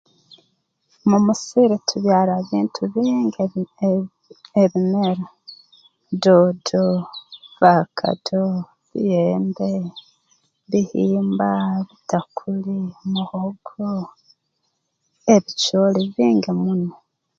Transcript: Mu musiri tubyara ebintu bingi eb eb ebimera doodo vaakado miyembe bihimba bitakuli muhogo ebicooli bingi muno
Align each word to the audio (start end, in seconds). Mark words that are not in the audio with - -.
Mu 1.09 1.17
musiri 1.25 1.75
tubyara 1.87 2.33
ebintu 2.41 2.81
bingi 2.93 3.39
eb 3.43 3.53
eb 3.89 4.03
ebimera 4.63 5.27
doodo 6.21 6.85
vaakado 7.59 8.43
miyembe 8.89 9.71
bihimba 10.69 11.49
bitakuli 11.87 12.77
muhogo 13.11 13.87
ebicooli 15.35 16.01
bingi 16.15 16.51
muno 16.61 16.93